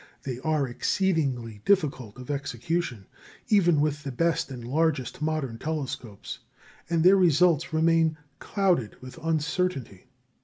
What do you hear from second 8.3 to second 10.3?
clouded with uncertainty.